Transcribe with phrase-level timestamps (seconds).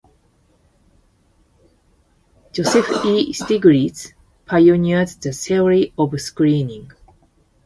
[2.53, 3.33] Joseph E.
[3.33, 4.13] Stiglitz
[4.47, 6.91] pioneered the theory of screening.